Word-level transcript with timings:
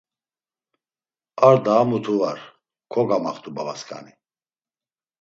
Ar 1.47 1.57
daa 1.65 1.83
mutu 1.89 2.13
var, 2.21 2.39
kogamaxt̆u 2.91 3.49
babasǩani. 3.55 4.13